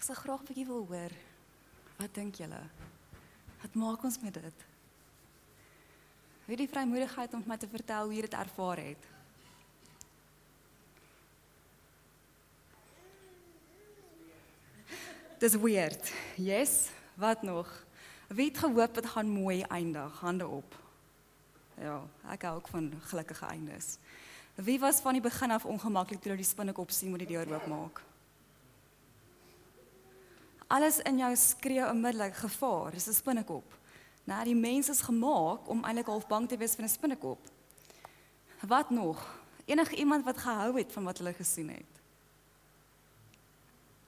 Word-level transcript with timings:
Ek 0.00 0.06
sal 0.08 0.16
graag 0.16 0.40
'n 0.40 0.48
bietjie 0.48 0.64
wil 0.64 0.86
hoor. 0.88 1.12
Wat 2.00 2.14
dink 2.14 2.34
julle? 2.40 2.60
Wat 3.60 3.74
maak 3.74 4.02
ons 4.02 4.16
met 4.20 4.32
dit? 4.32 4.64
Wie 6.46 6.56
die 6.56 6.68
vrymoedigheid 6.68 7.34
om 7.34 7.42
my 7.44 7.56
te 7.60 7.68
vertel 7.68 8.08
hoe 8.08 8.14
jy 8.14 8.22
dit 8.22 8.32
ervaar 8.32 8.80
het? 8.80 9.04
Dis 15.38 15.54
weird. 15.54 16.12
Yes. 16.36 16.88
Wat 17.14 17.42
nog? 17.42 17.68
Wie 18.28 18.48
het 18.48 18.58
gehoop 18.58 18.94
dit 18.94 19.06
gaan 19.06 19.28
mooi 19.28 19.62
eindig? 19.62 20.20
Hande 20.20 20.48
op. 20.48 20.74
Ja, 21.76 22.00
ek 22.32 22.42
hou 22.42 22.56
ook 22.56 22.68
van 22.68 22.92
gelukkige 23.00 23.46
eindes. 23.46 23.98
Wie 24.54 24.80
was 24.80 25.00
van 25.00 25.12
die 25.12 25.22
begin 25.22 25.50
af 25.50 25.64
ongemaklik 25.64 26.20
toe 26.20 26.32
jy 26.32 26.36
die 26.36 26.52
spinnekop 26.56 26.90
sien 26.90 27.10
met 27.10 27.20
die 27.20 27.36
deur 27.36 27.52
oopmaak? 27.52 28.08
Alles 30.70 31.00
in 31.02 31.18
jou 31.18 31.36
skree 31.36 31.82
onmiddellik 31.82 32.36
gevaar, 32.38 32.92
dis 32.94 33.08
'n 33.08 33.12
spinnekop. 33.12 33.78
Nou 34.24 34.44
die 34.44 34.54
mens 34.54 34.88
is 34.88 35.00
gemaak 35.00 35.68
om 35.68 35.84
eintlik 35.84 36.06
half 36.06 36.26
bang 36.26 36.48
te 36.48 36.56
wees 36.56 36.74
vir 36.74 36.84
'n 36.84 36.88
spinnekop. 36.88 37.48
Wat 38.60 38.90
nog? 38.90 39.42
Enige 39.64 39.96
iemand 39.96 40.24
wat 40.24 40.38
gehou 40.38 40.78
het 40.78 40.92
van 40.92 41.04
wat 41.04 41.18
hulle 41.18 41.32
gesien 41.32 41.68
het? 41.68 42.00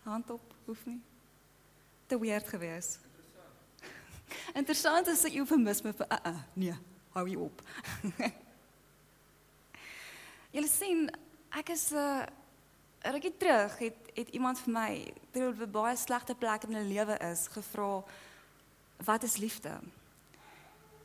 Hand 0.03 0.31
op, 0.31 0.55
hoef 0.65 0.87
nie. 0.87 1.01
Te 2.07 2.19
weird 2.19 2.49
gewees. 2.49 2.99
Interessant 4.61 5.07
is 5.07 5.23
'n 5.23 5.37
eufemisme 5.37 5.93
vir 5.93 6.07
uh, 6.11 6.19
uh 6.27 6.39
nee, 6.53 6.75
hou 7.11 7.29
jy 7.29 7.37
op. 7.37 7.63
Julle 10.55 10.69
sien, 10.69 11.11
ek 11.51 11.69
is 11.69 11.91
'n 11.91 11.97
uh, 11.97 12.27
rukkie 13.03 13.37
terug 13.37 13.79
het 13.79 14.11
het 14.15 14.29
iemand 14.29 14.61
vir 14.61 14.73
my 14.73 15.13
terwyl 15.31 15.53
op 15.53 15.61
'n 15.67 15.71
baie 15.71 15.97
slegte 15.97 16.35
plek 16.35 16.63
in 16.63 16.73
my 16.73 16.83
lewe 16.83 17.17
is 17.19 17.47
gevra 17.49 18.05
wat 19.05 19.23
is 19.23 19.37
liefde? 19.37 19.81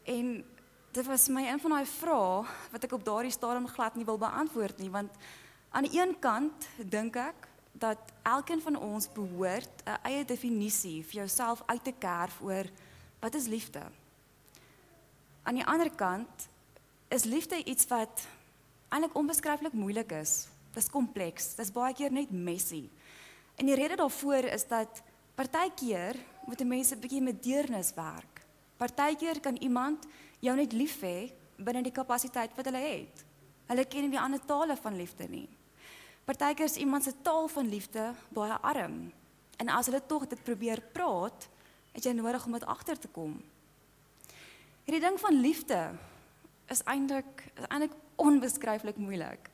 En 0.03 0.45
dit 0.91 1.05
was 1.05 1.27
my 1.27 1.47
een 1.47 1.59
van 1.59 1.71
daai 1.71 1.85
vrae 1.85 2.45
wat 2.71 2.83
ek 2.83 2.91
op 2.91 3.05
daardie 3.05 3.31
stadium 3.31 3.67
glad 3.67 3.95
nie 3.95 4.05
wil 4.05 4.17
beantwoord 4.17 4.77
nie 4.77 4.89
want 4.89 5.11
aan 5.69 5.83
die 5.83 5.99
een 6.01 6.19
kant 6.19 6.67
dink 6.77 7.15
ek 7.15 7.47
dat 7.71 7.97
elkeen 8.23 8.61
van 8.61 8.75
ons 8.75 9.11
behoort 9.11 9.83
'n 9.85 9.99
eie 10.03 10.25
definisie 10.25 11.03
vir 11.05 11.13
jouself 11.13 11.63
uit 11.65 11.83
te 11.83 11.93
kerf 11.99 12.41
oor 12.41 12.65
wat 13.19 13.33
is 13.33 13.47
liefde? 13.47 13.81
Aan 15.43 15.55
die 15.55 15.65
ander 15.65 15.91
kant 15.95 16.47
is 17.07 17.23
liefde 17.23 17.63
iets 17.63 17.87
wat 17.87 18.27
eintlik 18.89 19.15
onbeskryflik 19.15 19.73
moeilik 19.73 20.11
is. 20.11 20.47
Dis 20.77 20.91
kompleks. 20.93 21.55
Dis 21.57 21.73
baie 21.73 21.95
keer 21.97 22.13
net 22.13 22.29
messy. 22.31 22.85
En 23.57 23.65
die 23.65 23.75
rede 23.77 23.97
daarvoor 23.97 24.51
is 24.53 24.67
dat 24.69 25.01
partykeer 25.37 26.17
moet 26.45 26.63
mense 26.63 26.95
'n 26.95 26.99
bietjie 26.99 27.21
met 27.21 27.43
deernis 27.43 27.93
werk. 27.93 28.45
Partykeer 28.77 29.39
kan 29.39 29.55
iemand 29.55 30.05
jou 30.39 30.55
net 30.55 30.73
lief 30.73 31.01
hê 31.01 31.31
binne 31.57 31.81
die 31.81 31.91
kapasiteit 31.91 32.55
wat 32.55 32.65
hulle 32.65 32.83
het. 32.83 33.25
Hulle 33.67 33.85
ken 33.85 34.01
nie 34.01 34.09
die 34.09 34.19
ander 34.19 34.39
tale 34.45 34.77
van 34.77 34.95
liefde 34.95 35.27
nie. 35.27 35.49
Partykeer 36.25 36.65
is 36.65 36.77
iemand 36.77 37.03
se 37.03 37.13
taal 37.21 37.47
van 37.47 37.69
liefde 37.69 38.13
baie 38.29 38.53
arm. 38.61 39.11
En 39.57 39.69
as 39.69 39.85
hulle 39.85 40.01
tog 40.05 40.27
dit 40.27 40.43
probeer 40.43 40.81
praat, 40.93 41.49
het 41.91 42.03
jy 42.03 42.11
nodig 42.11 42.45
om 42.45 42.51
dit 42.51 42.65
agter 42.65 42.99
te 42.99 43.07
kom. 43.07 43.41
Hierdie 44.85 45.01
ding 45.01 45.19
van 45.19 45.41
liefde 45.41 45.97
is 46.69 46.83
eintlik 46.83 47.43
eintlik 47.67 47.95
onbeskryflik 48.15 48.97
moeilik. 48.97 49.49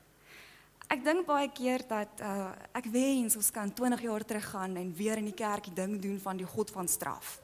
Ek 0.92 1.00
dink 1.04 1.24
baie 1.26 1.48
keer 1.48 1.82
dat 1.88 2.20
uh, 2.20 2.52
ek 2.76 2.90
wens 2.92 3.36
ons 3.36 3.50
kan 3.50 3.70
20 3.72 4.02
jaar 4.04 4.24
teruggaan 4.24 4.76
en 4.76 4.90
weer 4.94 5.16
in 5.18 5.30
die 5.30 5.36
kerk 5.36 5.70
die 5.70 5.74
ding 5.74 5.96
doen 6.00 6.18
van 6.20 6.36
die 6.36 6.46
God 6.46 6.70
van 6.70 6.88
straf. 6.88 7.38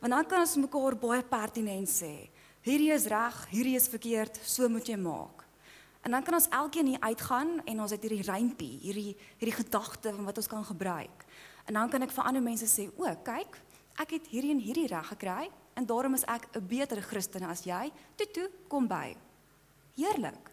Want 0.00 0.12
dan 0.12 0.26
kan 0.26 0.42
ons 0.42 0.56
mekaar 0.58 0.96
baie 0.98 1.22
pertinent 1.22 1.88
sê. 1.88 2.30
Hierdie 2.66 2.90
is 2.92 3.06
reg, 3.08 3.36
hierdie 3.52 3.76
is 3.78 3.88
verkeerd, 3.88 4.40
so 4.42 4.68
moet 4.68 4.88
jy 4.88 4.98
maak. 5.00 5.46
En 6.02 6.16
dan 6.16 6.24
kan 6.24 6.34
ons 6.34 6.48
elkeen 6.56 6.92
hier 6.92 7.00
uitgaan 7.00 7.60
en 7.64 7.80
ons 7.84 7.92
het 7.92 8.02
hierdie 8.04 8.24
rympie, 8.24 8.76
hierdie 8.82 9.14
hierdie 9.38 9.56
gedagte 9.56 10.12
van 10.16 10.28
wat 10.28 10.40
ons 10.40 10.50
kan 10.50 10.64
gebruik. 10.64 11.24
En 11.68 11.76
dan 11.76 11.92
kan 11.92 12.02
ek 12.02 12.12
vir 12.16 12.24
ander 12.24 12.42
mense 12.42 12.66
sê, 12.66 12.88
"O, 12.96 13.04
kyk, 13.04 13.60
ek 14.00 14.10
het 14.10 14.26
hierdie 14.26 14.50
en 14.50 14.60
hierdie 14.60 14.88
reg 14.88 15.08
gekry 15.08 15.50
en 15.76 15.86
daarom 15.86 16.14
is 16.14 16.24
ek 16.24 16.48
'n 16.56 16.66
beter 16.66 17.00
Christen 17.02 17.44
as 17.44 17.64
jy. 17.64 17.92
Toe 18.16 18.26
toe, 18.26 18.50
kom 18.68 18.88
by." 18.88 19.16
Heerlik. 19.96 20.50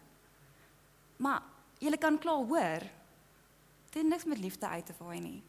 Maar 1.16 1.42
jy 1.78 1.96
kan 1.98 2.18
klaar 2.18 2.46
hoor. 2.46 2.86
Dit 3.88 4.02
het 4.02 4.10
niks 4.10 4.24
met 4.24 4.38
liefde 4.38 4.68
uit 4.68 4.86
te 4.86 4.94
waai 4.98 5.20
nie. 5.20 5.42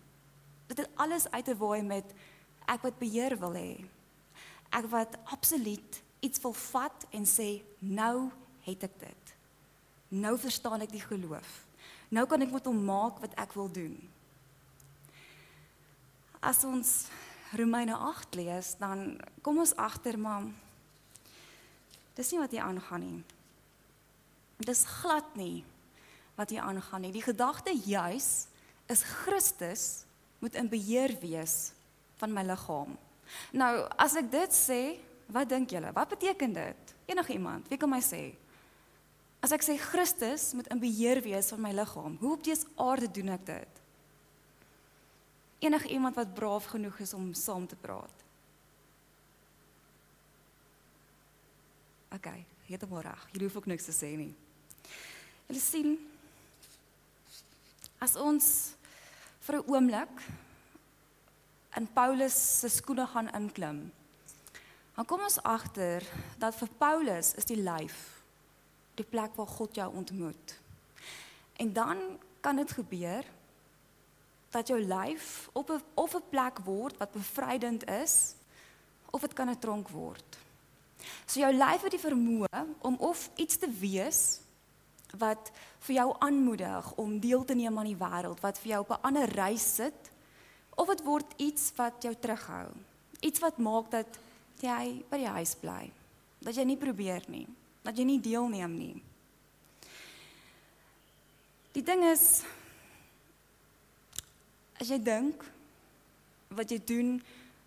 Dit 0.68 0.78
het 0.78 0.90
alles 0.96 1.30
uit 1.32 1.46
te 1.46 1.56
waai 1.58 1.82
met 1.84 2.14
ek 2.70 2.86
wat 2.86 3.00
beheer 3.02 3.36
wil 3.40 3.56
hê. 3.58 3.80
Ek 4.70 4.86
wat 4.92 5.18
absoluut 5.34 6.02
iets 6.20 6.42
wil 6.44 6.54
vat 6.54 7.08
en 7.16 7.26
sê 7.26 7.62
nou 7.80 8.30
het 8.68 8.86
ek 8.86 9.00
dit. 9.02 9.34
Nou 10.10 10.36
verstaan 10.40 10.86
ek 10.86 10.94
die 10.94 11.04
geloof. 11.04 11.50
Nou 12.10 12.26
kan 12.30 12.42
ek 12.42 12.54
met 12.54 12.70
hom 12.70 12.80
maak 12.86 13.20
wat 13.24 13.36
ek 13.38 13.54
wil 13.58 13.70
doen. 13.72 13.98
As 16.40 16.64
ons 16.64 17.10
Romeine 17.58 17.98
8 17.98 18.38
lees, 18.38 18.76
dan 18.80 19.18
kom 19.42 19.60
ons 19.60 19.76
agter 19.76 20.18
maar 20.22 20.46
dis 22.16 22.32
nie 22.32 22.40
wat 22.42 22.54
hier 22.54 22.66
aangaan 22.66 23.04
nie. 23.04 23.20
Dis 24.60 24.86
glad 25.00 25.36
nie 25.40 25.64
wat 26.40 26.54
hier 26.54 26.64
aangaan 26.64 27.04
nie. 27.04 27.12
Die 27.12 27.26
gedagte 27.26 27.74
juis 27.76 28.48
is 28.88 29.04
Christus 29.04 30.06
moet 30.40 30.56
in 30.56 30.70
beheer 30.72 31.12
wees 31.20 31.74
van 32.22 32.32
my 32.34 32.46
liggaam. 32.48 32.96
Nou, 33.52 33.74
as 34.00 34.16
ek 34.20 34.30
dit 34.32 34.56
sê, 34.56 34.82
wat 35.30 35.50
dink 35.52 35.76
julle? 35.76 35.92
Wat 35.94 36.10
beteken 36.10 36.56
dit? 36.56 36.94
Enige 37.12 37.36
iemand, 37.36 37.68
wie 37.70 37.78
kan 37.78 37.92
my 37.92 38.00
sê? 38.04 38.30
As 39.44 39.52
ek 39.56 39.64
sê 39.64 39.76
Christus 39.80 40.52
moet 40.56 40.68
in 40.72 40.82
beheer 40.82 41.22
wees 41.24 41.52
van 41.54 41.62
my 41.64 41.74
liggaam, 41.76 42.16
hoe 42.22 42.34
op 42.38 42.44
dese 42.44 42.68
aarde 42.80 43.12
doen 43.20 43.36
ek 43.36 43.46
dit? 43.48 43.84
Enige 45.68 45.92
iemand 45.92 46.16
wat 46.16 46.34
braaf 46.34 46.72
genoeg 46.72 47.02
is 47.04 47.14
om 47.14 47.34
saam 47.36 47.68
te 47.68 47.76
praat. 47.80 48.24
OK, 52.16 52.30
heeltemal 52.70 53.04
reg. 53.06 53.28
Jy 53.36 53.44
hoef 53.44 53.60
ook 53.60 53.68
niks 53.70 53.90
te 53.92 53.94
sê 53.94 54.14
nie. 54.18 54.32
Julle 55.50 55.62
sien, 55.62 55.98
As 58.00 58.16
ons 58.16 58.76
vir 59.44 59.56
'n 59.60 59.68
oomblik 59.68 60.16
in 61.76 61.88
Paulus 61.94 62.60
se 62.60 62.70
skoene 62.70 63.08
gaan 63.08 63.30
inklim, 63.36 63.92
dan 64.96 65.06
kom 65.06 65.22
ons 65.22 65.44
agter 65.44 66.04
dat 66.38 66.56
vir 66.56 66.70
Paulus 66.78 67.34
is 67.34 67.46
die 67.46 67.62
lyf 67.62 68.20
die 68.96 69.08
plek 69.08 69.36
waar 69.36 69.48
God 69.48 69.76
jou 69.76 69.96
ontmoet. 69.96 70.60
En 71.56 71.74
dan 71.74 72.20
kan 72.40 72.56
dit 72.56 72.72
gebeur 72.72 73.24
dat 74.50 74.68
jou 74.68 74.80
lyf 74.80 75.50
op 75.54 75.70
'n 75.70 75.84
of 75.94 76.16
'n 76.16 76.30
plek 76.30 76.60
word 76.60 76.98
wat 76.98 77.12
bevrydend 77.12 77.90
is 77.90 78.36
of 79.12 79.22
dit 79.22 79.34
kan 79.34 79.50
'n 79.50 79.60
tronk 79.60 79.90
word. 79.90 80.38
So 81.26 81.40
jou 81.40 81.54
lyf 81.54 81.82
het 81.82 81.92
die 81.92 82.08
vermoë 82.10 82.66
om 82.80 82.96
of 82.96 83.30
iets 83.36 83.58
te 83.58 83.70
wees 83.70 84.40
wat 85.18 85.52
vir 85.80 85.96
jou 85.96 86.16
aanmoedig 86.20 86.94
om 87.02 87.20
deel 87.20 87.46
te 87.46 87.56
neem 87.56 87.78
aan 87.78 87.90
die 87.90 87.98
wêreld, 87.98 88.42
wat 88.42 88.60
vir 88.60 88.72
jou 88.72 88.82
op 88.82 88.92
'n 88.92 89.02
ander 89.02 89.30
reis 89.30 89.76
sit, 89.76 90.12
of 90.76 90.88
dit 90.88 91.04
word 91.04 91.34
iets 91.38 91.72
wat 91.76 92.04
jou 92.04 92.16
terughou. 92.16 92.68
Iets 93.20 93.40
wat 93.40 93.58
maak 93.58 93.92
dat 93.92 94.20
jy 94.60 95.04
by 95.10 95.18
die 95.18 95.28
huis 95.28 95.56
bly. 95.56 95.92
Dat 96.40 96.56
jy 96.56 96.64
nie 96.64 96.78
probeer 96.78 97.24
nie, 97.28 97.48
dat 97.84 97.98
jy 97.98 98.04
nie 98.04 98.22
deelneem 98.22 98.78
nie. 98.78 99.04
Die 101.76 101.84
ding 101.84 102.04
is 102.04 102.44
as 104.80 104.90
jy 104.90 104.98
dink 105.04 105.44
wat 106.56 106.72
jy 106.72 106.80
doen 106.86 107.20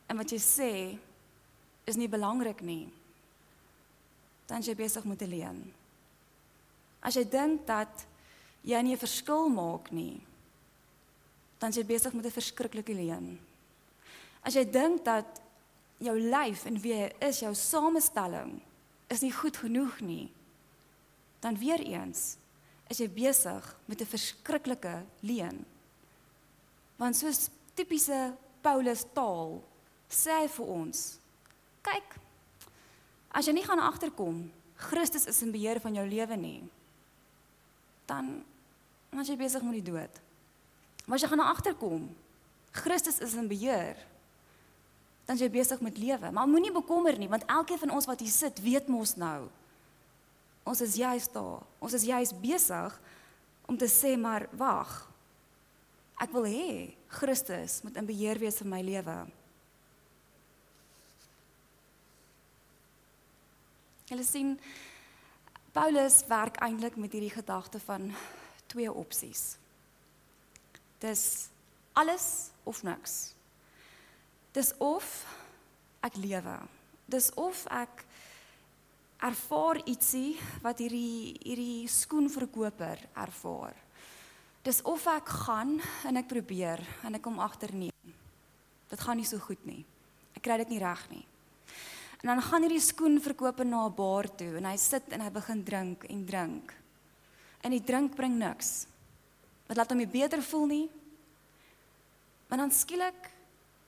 en 0.09 0.17
wat 0.17 0.33
jy 0.33 0.39
sê 0.39 0.73
is 1.85 1.97
nie 1.97 2.09
belangrik 2.09 2.63
nie, 2.65 2.89
dan 4.47 4.63
jy 4.65 4.75
besig 4.75 5.05
met 5.05 5.19
te 5.19 5.29
leen. 5.29 5.63
As 7.03 7.19
jy 7.19 7.25
dink 7.29 7.67
dat 7.67 8.07
jy 8.63 8.81
nie 8.83 8.95
'n 8.95 8.99
verskil 8.99 9.49
maak 9.49 9.91
nie, 9.91 10.21
dan 11.59 11.73
jy 11.73 11.85
besig 11.85 12.13
met 12.13 12.27
'n 12.27 12.31
verskriklike 12.31 12.95
leuen. 12.95 13.39
As 14.43 14.55
jy 14.55 14.65
dink 14.65 15.05
dat 15.05 15.41
jou 15.99 16.19
lyf 16.19 16.67
en 16.67 16.81
wie 16.81 16.93
jy 16.93 17.13
is, 17.21 17.41
jou 17.41 17.55
samestelling 17.55 18.61
is 19.09 19.21
nie 19.21 19.33
goed 19.33 19.57
genoeg 19.57 20.01
nie, 20.01 20.33
dan 21.41 21.59
weer 21.59 21.81
eens 21.81 22.37
is 22.89 22.99
jy 22.99 23.09
besig 23.09 23.77
met 23.87 24.01
'n 24.01 24.07
verskriklike 24.07 25.05
leuen. 25.21 25.65
Want 26.97 27.17
soos 27.17 27.51
tipiese 27.75 28.37
Paulus 28.61 29.05
taal 29.15 29.63
sê 30.11 30.43
hy 30.43 30.49
vir 30.49 30.67
ons: 30.67 31.19
Kyk, 31.83 32.17
as 33.31 33.47
jy 33.47 33.53
nie 33.53 33.65
gaan 33.65 33.79
agterkom 33.79 34.53
Christus 34.77 35.27
is 35.27 35.43
in 35.43 35.53
beheer 35.53 35.81
van 35.81 35.95
jou 35.95 36.07
lewe 36.07 36.37
nie, 36.37 36.63
dan 38.11 38.41
as 39.13 39.29
jy 39.29 39.37
besig 39.37 39.65
met 39.65 39.79
die 39.81 39.91
dood. 39.93 40.21
Maar 41.05 41.19
as 41.19 41.25
jy 41.25 41.31
gaan 41.33 41.45
agterkom, 41.45 42.07
Christus 42.73 43.21
is 43.21 43.35
in 43.37 43.51
beheer, 43.51 43.99
dan 45.29 45.39
jy 45.39 45.49
besig 45.53 45.81
met 45.85 45.99
lewe. 46.01 46.31
Maar 46.33 46.49
moenie 46.49 46.73
bekommer 46.73 47.19
nie, 47.19 47.29
want 47.29 47.45
elkeen 47.47 47.81
van 47.85 47.93
ons 47.95 48.09
wat 48.09 48.23
hier 48.25 48.33
sit, 48.33 48.63
weet 48.65 48.89
mos 48.91 49.15
nou. 49.21 49.51
Ons 50.65 50.81
is 50.85 50.97
juis 50.99 51.29
daar. 51.35 51.63
Ons 51.83 51.97
is 51.99 52.07
juis 52.07 52.33
besig 52.43 52.99
om 53.67 53.79
te 53.79 53.89
sê 53.91 54.15
maar 54.19 54.47
wag. 54.59 54.91
Ek 56.23 56.31
wil 56.35 56.47
hê 56.47 56.73
Christus 57.11 57.81
moet 57.83 57.99
in 57.99 58.07
beheer 58.07 58.39
wees 58.39 58.61
van 58.63 58.71
my 58.71 58.83
lewe. 58.87 59.17
Julle 64.11 64.27
sien 64.27 64.55
Paulus 65.73 66.21
werk 66.29 66.59
eintlik 66.61 66.97
met 67.01 67.13
hierdie 67.13 67.33
gedagte 67.33 67.81
van 67.81 68.11
twee 68.69 68.93
opsies. 68.93 69.57
Dis 71.01 71.49
alles 71.93 72.51
of 72.63 72.83
niks. 72.83 73.33
Dis 74.53 74.75
of 74.77 75.25
ek 76.05 76.19
lewe. 76.21 76.59
Dis 77.09 77.31
of 77.41 77.65
ek 77.73 78.05
ervaar 79.25 79.81
ietsie 79.89 80.37
wat 80.61 80.83
hierdie 80.85 81.41
hierdie 81.41 81.89
skoenverkoper 81.89 83.01
ervaar. 83.25 83.77
Dis 84.63 84.83
of 84.85 85.09
ek 85.09 85.33
gaan 85.47 85.79
en 86.05 86.21
ek 86.21 86.29
probeer 86.29 86.85
en 87.01 87.17
ek 87.17 87.25
kom 87.25 87.41
agter 87.41 87.73
nee. 87.73 88.13
Dit 88.93 89.01
gaan 89.01 89.17
nie 89.17 89.29
so 89.29 89.41
goed 89.41 89.65
nie. 89.65 89.87
Ek 90.37 90.45
kry 90.45 90.61
dit 90.61 90.77
nie 90.77 90.85
reg 90.85 91.09
nie. 91.09 91.25
En 92.23 92.31
dan 92.31 92.43
gaan 92.43 92.63
hierdie 92.63 92.81
skoenverkoper 92.81 93.67
na 93.67 93.87
'n 93.87 93.95
bar 93.95 94.31
toe 94.31 94.57
en 94.57 94.65
hy 94.65 94.77
sit 94.77 95.03
en 95.11 95.21
hy 95.21 95.31
begin 95.31 95.65
drink 95.65 96.05
en 96.05 96.25
drink. 96.25 96.75
En 97.61 97.71
die 97.71 97.83
drink 97.83 98.15
bring 98.15 98.39
niks. 98.39 98.87
Dit 99.67 99.77
laat 99.77 99.91
hom 99.91 99.99
nie 99.99 100.07
beter 100.07 100.43
voel 100.43 100.67
nie. 100.67 100.91
Maar 102.49 102.59
dan 102.59 102.71
skielik 102.71 103.31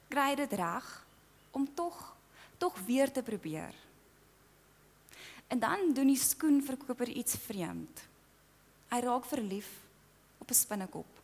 kry 0.09 0.29
hy 0.31 0.35
dit 0.35 0.53
reg 0.53 1.07
om 1.53 1.75
tog 1.75 2.15
tog 2.59 2.79
weer 2.87 3.13
te 3.13 3.23
probeer. 3.23 3.75
En 5.47 5.59
dan 5.59 5.93
doen 5.93 6.07
die 6.07 6.19
skoenverkoper 6.19 7.09
iets 7.09 7.37
vreemd. 7.37 8.03
Hy 8.91 9.01
raak 9.01 9.25
verlief 9.25 9.69
op 10.39 10.51
'n 10.51 10.55
spinnekop. 10.55 11.21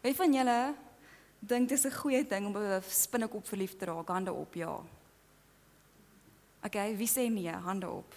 Wie 0.00 0.14
van 0.14 0.32
julle 0.34 0.74
dink 1.42 1.68
dis 1.68 1.84
'n 1.84 1.90
goeie 1.90 2.24
ding 2.26 2.46
om 2.46 2.56
'n 2.56 2.82
spinnekop 2.82 3.46
verlief 3.46 3.76
te 3.76 3.84
raak, 3.84 4.08
hande 4.08 4.32
op, 4.32 4.54
ja. 4.54 4.80
Okay, 6.64 6.96
wie 6.96 7.08
sê 7.08 7.28
nee, 7.30 7.50
hande 7.50 7.88
op. 7.88 8.14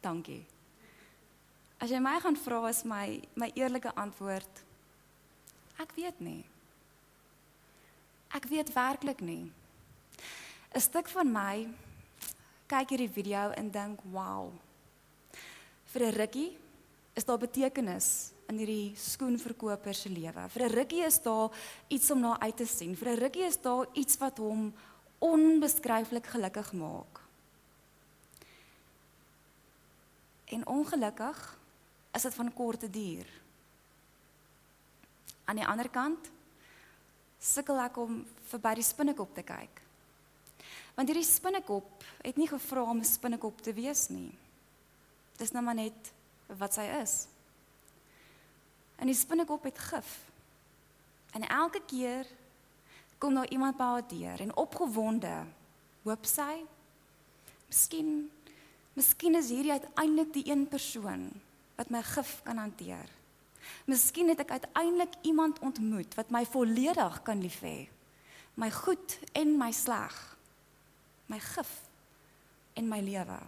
Dankie. 0.00 0.44
As 1.78 1.90
jy 1.90 1.98
my 2.00 2.20
gaan 2.20 2.36
vra 2.36 2.68
is 2.68 2.82
my 2.84 3.20
my 3.34 3.50
eerlike 3.54 3.94
antwoord 3.94 4.64
ek 5.78 5.92
weet 5.96 6.20
nie. 6.20 6.44
Ek 8.34 8.48
weet 8.48 8.72
werklik 8.72 9.20
nie. 9.20 9.52
'n 10.74 10.80
Stuk 10.80 11.08
van 11.08 11.32
my 11.32 11.68
kyk 12.66 12.88
hierdie 12.90 13.12
video 13.12 13.50
en 13.50 13.70
dink, 13.70 14.00
"Wow." 14.10 14.52
Vir 15.84 16.02
'n 16.02 16.16
rukkie 16.16 16.58
is 17.14 17.24
daar 17.24 17.38
betekenis 17.38 18.32
in 18.46 18.58
hierdie 18.58 18.94
skoenverkoper 18.98 19.94
se 19.94 20.08
lewe. 20.08 20.48
Vir 20.48 20.62
'n 20.62 20.74
rukkie 20.74 21.04
is 21.04 21.22
daar 21.22 21.50
iets 21.88 22.10
om 22.10 22.20
na 22.20 22.40
uit 22.40 22.56
te 22.56 22.66
sien. 22.66 22.96
Vir 22.96 23.08
'n 23.08 23.18
rukkie 23.18 23.44
is 23.44 23.60
daar 23.60 23.86
iets 23.92 24.16
wat 24.18 24.38
hom 24.38 24.74
onbeskryflik 25.18 26.26
gelukkig 26.26 26.72
maak. 26.72 27.20
En 30.44 30.66
ongelukkig 30.66 31.58
is 32.12 32.22
dit 32.22 32.34
van 32.34 32.52
korte 32.52 32.90
duur. 32.90 33.26
Aan 35.44 35.56
die 35.56 35.66
ander 35.66 35.88
kant 35.88 36.30
sukkel 37.38 37.78
ek 37.78 37.96
om 37.96 38.26
verby 38.50 38.74
die 38.74 38.86
spinnekop 38.86 39.34
te 39.34 39.42
kyk. 39.42 39.82
Want 40.94 41.08
hierdie 41.08 41.28
spinnekop 41.28 42.04
het 42.22 42.36
nie 42.36 42.48
gevra 42.48 42.82
om 42.82 42.98
'n 42.98 43.04
spinnekop 43.04 43.60
te 43.60 43.72
wees 43.72 44.08
nie. 44.08 44.32
Dis 45.36 45.52
nou 45.52 45.64
maar 45.64 45.74
net 45.74 46.12
wat 46.46 46.74
sy 46.74 46.86
is. 47.02 47.26
En 48.96 49.06
die 49.06 49.14
spinnekop 49.14 49.64
het 49.68 49.78
gif. 49.78 50.18
En 51.32 51.48
elke 51.48 51.82
keer 51.86 52.26
kom 53.18 53.34
daar 53.34 53.50
iemand 53.50 53.76
by 53.76 53.84
haar 53.84 54.08
deur 54.08 54.40
en 54.40 54.56
opgewonde 54.56 55.34
hoop 56.06 56.26
sy 56.28 56.62
miskien 57.66 58.30
miskien 58.96 59.36
is 59.36 59.50
hierdie 59.52 59.74
uiteindelik 59.74 60.32
die 60.32 60.46
een 60.48 60.64
persoon 60.68 61.28
wat 61.76 61.90
my 61.92 62.00
gif 62.02 62.38
kan 62.44 62.56
hanteer. 62.56 63.08
Miskien 63.84 64.30
het 64.32 64.40
ek 64.40 64.54
uiteindelik 64.56 65.18
iemand 65.28 65.58
ontmoet 65.60 66.14
wat 66.16 66.30
my 66.32 66.44
volledig 66.48 67.18
kan 67.26 67.42
lief 67.42 67.58
hê. 67.60 67.88
My 68.56 68.70
goed 68.72 69.18
en 69.36 69.52
my 69.60 69.68
sleg. 69.76 70.14
My 71.28 71.40
gif 71.42 71.72
en 72.80 72.88
my 72.88 73.02
lewe. 73.04 73.40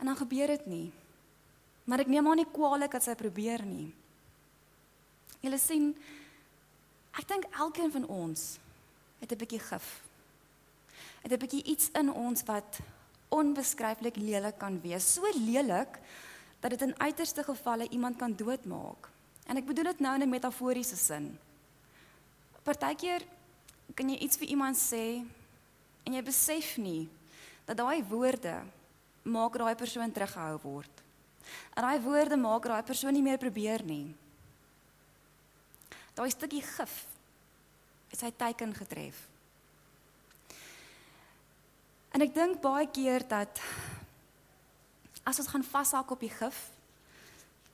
En 0.00 0.08
dan 0.08 0.16
gebeur 0.16 0.54
dit 0.54 0.66
nie. 0.66 0.88
Maar 1.86 2.02
ek 2.02 2.10
neem 2.10 2.26
aan 2.26 2.40
nie 2.42 2.50
kwaadlik 2.50 2.96
dat 2.96 3.06
sy 3.06 3.14
probeer 3.18 3.62
nie. 3.66 3.92
Julle 5.44 5.58
sien 5.62 5.92
ek 7.16 7.28
dink 7.30 7.46
elkeen 7.54 7.92
van 7.94 8.06
ons 8.10 8.58
het 9.20 9.32
'n 9.32 9.38
bietjie 9.38 9.62
gif. 9.62 10.02
Het 11.22 11.32
'n 11.32 11.38
bietjie 11.38 11.62
iets 11.62 11.90
in 11.94 12.12
ons 12.12 12.42
wat 12.44 12.80
onbeskryflik 13.28 14.16
lelik 14.16 14.58
kan 14.58 14.80
wees. 14.80 15.12
So 15.14 15.22
lelik 15.34 15.98
dat 16.60 16.70
dit 16.70 16.82
in 16.82 17.00
uiterste 17.00 17.42
gevalle 17.42 17.88
iemand 17.88 18.16
kan 18.16 18.34
doodmaak. 18.34 19.08
En 19.46 19.56
ek 19.56 19.66
bedoel 19.66 19.84
dit 19.84 20.00
nou 20.00 20.14
in 20.14 20.22
'n 20.22 20.28
metaforiese 20.28 20.96
sin. 20.96 21.38
Partykeer 22.62 23.22
kan 23.94 24.08
jy 24.08 24.18
iets 24.18 24.36
vir 24.36 24.48
iemand 24.48 24.76
sê 24.76 25.24
en 26.04 26.12
jy 26.12 26.22
besef 26.22 26.76
nie 26.76 27.08
dat 27.64 27.76
daai 27.76 28.02
woorde 28.08 28.62
maak 29.22 29.58
daai 29.58 29.74
persoon 29.74 30.12
teruggehou 30.12 30.58
word. 30.62 31.05
En 31.74 31.84
daai 31.86 32.00
woorde 32.00 32.36
maak 32.36 32.68
daai 32.68 32.82
persoon 32.82 33.12
nie 33.12 33.24
meer 33.24 33.38
probeer 33.38 33.84
nie. 33.84 34.14
Daai 36.16 36.30
stukkie 36.32 36.62
gif 36.64 37.04
is 38.14 38.22
hy 38.24 38.30
teiken 38.32 38.72
getref. 38.74 39.18
En 42.16 42.24
ek 42.24 42.32
dink 42.32 42.62
baie 42.64 42.88
keer 42.88 43.26
dat 43.28 43.60
as 45.26 45.40
ons 45.42 45.50
gaan 45.50 45.66
vashak 45.66 46.10
op 46.14 46.22
die 46.22 46.32
gif, 46.32 46.60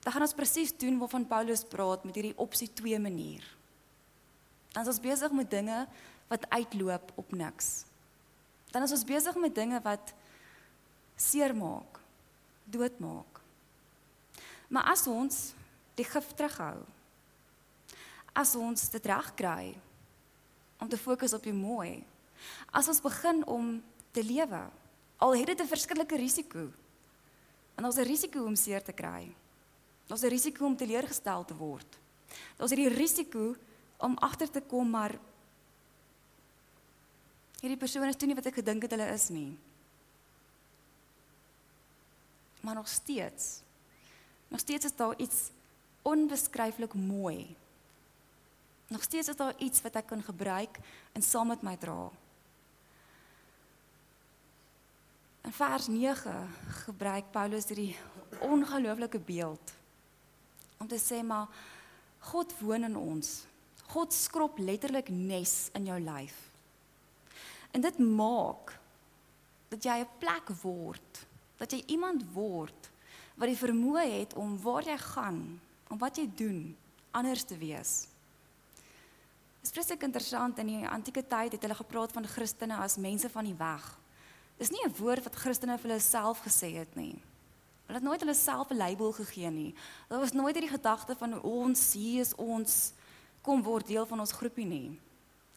dan 0.03 0.11
gaan 0.11 0.25
ons 0.25 0.35
presies 0.35 0.73
doen 0.75 0.97
waarvan 0.99 1.27
Paulus 1.29 1.63
praat 1.63 2.03
met 2.03 2.17
hierdie 2.19 2.35
opsie 2.41 2.67
2 2.67 2.99
manier. 2.99 3.45
Dan 4.73 4.83
is 4.83 4.91
ons 4.91 5.03
besig 5.03 5.31
met 5.31 5.47
dinge 5.49 5.85
wat 6.27 6.49
uitloop 6.49 7.13
op 7.15 7.31
niks. 7.31 7.85
Dan 8.73 8.83
is 8.83 8.91
ons 8.91 9.05
besig 9.07 9.37
met 9.39 9.55
dinge 9.55 9.79
wat 9.85 10.11
seermaak, 11.15 12.01
doodmaak. 12.65 13.32
Maar 14.73 14.89
as 14.89 15.05
ons 15.07 15.51
die 15.93 16.05
gif 16.07 16.31
terughou, 16.33 16.79
as 18.33 18.55
ons 18.57 18.89
dit 18.89 19.05
reg 19.05 19.27
kry 19.37 19.65
om 20.81 20.89
te 20.89 20.97
fokus 20.97 21.35
op 21.37 21.43
die 21.45 21.53
mooi, 21.53 22.01
as 22.73 22.89
ons 22.89 23.03
begin 23.03 23.43
om 23.45 23.75
te 24.11 24.23
lewe, 24.25 24.63
al 25.21 25.35
het 25.37 25.53
dit 25.53 25.61
'n 25.61 25.69
verskillike 25.69 26.17
risiko. 26.17 26.71
En 27.77 27.85
ons 27.85 27.97
'n 27.97 28.09
risiko 28.09 28.45
om 28.45 28.55
seer 28.55 28.83
te 28.83 28.91
kry. 28.91 29.29
Ons 30.09 30.23
'n 30.23 30.29
risiko 30.29 30.65
om 30.65 30.75
teleurgestel 30.75 31.45
te 31.45 31.55
word. 31.55 31.99
Ons 32.57 32.71
het 32.71 32.79
die 32.79 32.89
risiko 32.89 33.55
om 33.97 34.17
agter 34.17 34.49
te 34.49 34.61
kom 34.61 34.89
maar 34.89 35.19
hierdie 37.61 37.77
persoon 37.77 38.09
is 38.09 38.15
toe 38.15 38.27
nie 38.27 38.35
wat 38.35 38.45
ek 38.45 38.59
gedink 38.59 38.81
het 38.81 38.91
hulle 38.91 39.13
is 39.13 39.29
nie. 39.29 39.57
Maar 42.61 42.75
nog 42.75 42.87
steeds 42.87 43.63
Nog 44.53 44.61
steeds 44.61 44.85
is 44.85 44.95
daar 44.95 45.17
iets 45.17 45.49
onbeskryflik 46.01 46.93
mooi. 46.93 47.55
Nog 48.87 49.03
steeds 49.03 49.27
is 49.27 49.35
daar 49.35 49.55
iets 49.57 49.81
wat 49.81 49.95
ek 49.97 50.05
kan 50.05 50.21
gebruik 50.21 50.77
en 51.11 51.25
saam 51.25 51.49
met 51.49 51.63
my 51.65 51.73
dra. 51.77 52.11
In 55.41 55.55
vers 55.57 55.87
9 55.89 56.35
gebruik 56.85 57.31
Paulus 57.33 57.65
hierdie 57.71 57.97
ongelooflike 58.45 59.23
beeld 59.25 59.73
om 60.77 60.87
te 60.87 61.01
sê 61.01 61.23
maar 61.25 61.49
God 62.29 62.53
woon 62.61 62.85
in 62.85 62.97
ons. 62.97 63.33
God 63.89 64.13
skrob 64.13 64.61
letterlik 64.61 65.09
nes 65.09 65.71
in 65.73 65.89
jou 65.89 65.97
lyf. 65.97 66.37
En 67.73 67.81
dit 67.81 67.97
maak 68.05 68.77
dat 69.73 69.81
jy 69.81 69.97
'n 70.05 70.17
plek 70.21 70.53
word, 70.61 71.25
dat 71.57 71.71
jy 71.71 71.83
iemand 71.87 72.21
word 72.37 72.92
wat 73.35 73.49
die 73.49 73.57
vermoë 73.57 74.05
het 74.19 74.33
om 74.39 74.55
waar 74.61 74.85
jy 74.85 74.97
gaan, 74.97 75.59
om 75.89 75.97
wat 75.97 76.17
jy 76.17 76.27
doen, 76.37 76.75
anders 77.11 77.43
te 77.43 77.57
wees. 77.57 78.07
Dit 79.63 79.71
is 79.71 79.75
presies 79.75 80.03
interessant 80.03 80.57
in 80.59 80.67
die 80.67 80.87
antieke 80.87 81.23
tyd 81.23 81.55
het 81.55 81.61
hulle 81.61 81.77
gepraat 81.77 82.11
van 82.11 82.27
Christene 82.27 82.77
as 82.83 82.97
mense 82.97 83.29
van 83.29 83.47
die 83.47 83.57
weg. 83.57 83.85
Dis 84.57 84.71
nie 84.71 84.83
'n 84.85 84.95
woord 84.97 85.23
wat 85.23 85.35
Christene 85.35 85.77
vir 85.77 85.89
hulle 85.89 86.01
self 86.01 86.43
gesê 86.43 86.73
het 86.77 86.95
nie. 86.95 87.21
Hulle 87.87 87.99
het 87.99 88.03
nooit 88.03 88.19
hulle 88.19 88.33
self 88.33 88.69
'n 88.71 88.77
label 88.77 89.11
gegee 89.11 89.49
nie. 89.49 89.75
Daar 90.09 90.19
was 90.19 90.31
nooit 90.31 90.55
hierdie 90.55 90.77
gedagte 90.77 91.15
van 91.15 91.41
ons 91.41 91.93
hier 91.93 92.21
is 92.21 92.35
ons 92.35 92.93
kom 93.41 93.63
word 93.63 93.87
deel 93.87 94.05
van 94.05 94.19
ons 94.19 94.31
groepie 94.31 94.65
nie. 94.65 94.99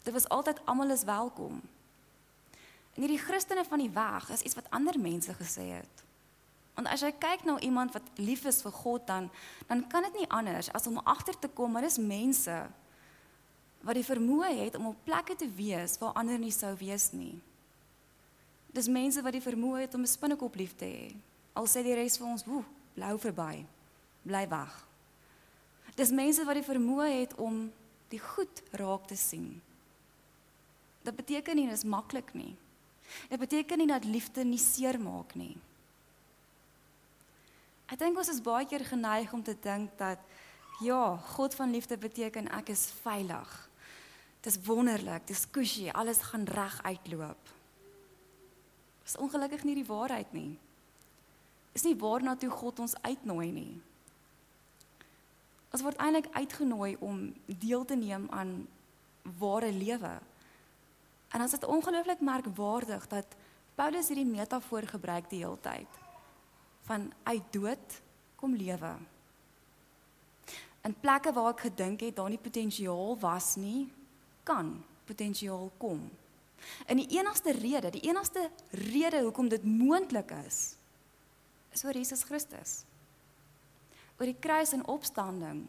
Dit 0.03 0.13
was 0.13 0.29
altyd 0.29 0.61
almal 0.65 0.91
is 0.91 1.05
welkom. 1.05 1.63
En 2.95 3.03
hierdie 3.03 3.19
Christene 3.19 3.65
van 3.65 3.79
die 3.79 3.91
weg 3.91 4.31
is 4.31 4.43
iets 4.43 4.55
wat 4.55 4.71
ander 4.71 5.01
mense 5.01 5.35
gesê 5.35 5.71
het. 5.71 6.06
Want 6.77 6.89
as 6.93 7.01
jy 7.01 7.13
kyk 7.19 7.47
na 7.49 7.57
iemand 7.65 7.95
wat 7.97 8.05
lief 8.21 8.45
is 8.45 8.61
vir 8.63 8.73
God 8.73 9.07
dan 9.09 9.31
dan 9.69 9.87
kan 9.89 10.05
dit 10.07 10.21
nie 10.21 10.29
anders 10.29 10.69
as 10.77 10.87
om 10.87 11.01
agter 11.05 11.39
te 11.39 11.49
kom 11.49 11.73
maar 11.73 11.87
dis 11.87 11.99
mense 11.99 12.57
wat 13.87 13.95
die 13.95 14.07
vermoë 14.07 14.51
het 14.65 14.77
om 14.77 14.91
op 14.91 15.05
plekke 15.07 15.37
te 15.39 15.49
wees 15.57 15.97
waar 16.03 16.17
ander 16.19 16.39
nie 16.39 16.53
sou 16.55 16.75
wees 16.81 17.13
nie. 17.15 17.37
Dis 18.75 18.91
mense 18.93 19.23
wat 19.25 19.33
die 19.33 19.45
vermoë 19.45 19.87
het 19.87 19.95
om 19.95 20.03
'n 20.03 20.15
spinnekop 20.17 20.55
lief 20.55 20.77
te 20.77 20.85
hê. 20.85 21.15
Al 21.55 21.67
sê 21.67 21.83
die 21.83 21.95
res 21.95 22.19
vir 22.19 22.27
ons, 22.27 22.45
"Woe, 22.45 22.65
blou 22.95 23.19
verby. 23.19 23.65
Bly 24.25 24.49
wag." 24.49 24.87
Dis 25.95 26.11
mense 26.11 26.45
wat 26.45 26.55
die 26.55 26.75
vermoë 26.75 27.21
het 27.21 27.35
om 27.35 27.73
die 28.09 28.21
goed 28.21 28.63
raak 28.73 29.07
te 29.07 29.17
sien. 29.17 29.63
Dit 31.03 31.17
beteken 31.17 31.57
nie 31.57 31.69
dis 31.69 31.85
maklik 31.85 32.35
nie. 32.35 32.55
Dit 33.31 33.39
beteken 33.39 33.79
nie 33.79 33.87
dat 33.87 34.05
liefde 34.05 34.45
nie 34.45 34.59
seermaak 34.59 35.35
nie. 35.35 35.57
Ek 37.87 38.01
dink 38.01 38.19
ons 38.19 38.31
is 38.33 38.43
baie 38.43 38.67
keer 38.67 38.83
geneig 38.83 39.31
om 39.35 39.43
te 39.47 39.55
dink 39.63 39.93
dat 39.99 40.23
ja, 40.83 41.17
God 41.37 41.55
van 41.55 41.71
liefde 41.71 41.97
beteken 41.97 42.51
ek 42.59 42.73
is 42.75 42.89
veilig. 43.05 43.51
Dis 44.43 44.59
wonderlik, 44.67 45.27
dis 45.27 45.47
kushy, 45.51 45.87
alles 45.95 46.19
gaan 46.31 46.47
reg 46.51 46.81
uitloop. 46.83 47.53
Dis 49.07 49.19
ongelukkig 49.23 49.63
nie 49.65 49.77
die 49.79 49.87
waarheid 49.87 50.33
nie. 50.35 50.57
Is 51.79 51.87
nie 51.87 51.95
waarna 51.99 52.35
toe 52.35 52.51
God 52.51 52.83
ons 52.83 52.97
uitnooi 53.07 53.51
nie. 53.55 53.75
Ons 55.71 55.85
word 55.87 56.01
eintlik 56.03 56.27
uitgenooi 56.35 56.97
om 57.05 57.29
deel 57.47 57.85
te 57.87 57.95
neem 57.99 58.27
aan 58.35 58.65
ware 59.39 59.71
lewe. 59.71 60.17
En 61.35 61.45
as 61.45 61.55
dit 61.55 61.69
ongelooflik 61.71 62.23
merkwaardig 62.25 63.07
dat 63.13 63.39
Paulus 63.79 64.11
hierdie 64.11 64.27
metafoor 64.27 64.89
gebruik 64.91 65.31
die 65.31 65.45
hele 65.45 65.61
tyd 65.63 66.03
van 66.87 67.13
uit 67.23 67.53
dood 67.53 68.01
kom 68.37 68.55
lewe. 68.55 68.95
In 70.87 70.95
plekke 71.01 71.33
waar 71.35 71.51
ek 71.55 71.67
gedink 71.67 72.05
het 72.07 72.17
daar 72.17 72.31
nie 72.31 72.41
potensiaal 72.41 73.17
was 73.19 73.57
nie, 73.59 73.89
kan 74.47 74.77
potensiaal 75.07 75.71
kom. 75.83 76.05
En 76.87 77.01
die 77.01 77.09
enigste 77.19 77.53
rede, 77.53 77.91
die 77.91 78.07
enigste 78.09 78.51
rede 78.71 79.23
hoekom 79.27 79.49
dit 79.51 79.65
moontlik 79.67 80.31
is, 80.47 80.77
is 81.75 81.85
oor 81.85 81.97
Jesus 81.97 82.23
Christus. 82.27 82.85
Oor 84.17 84.31
die 84.31 84.39
kruis 84.41 84.73
en 84.73 84.87
opstanding 84.89 85.67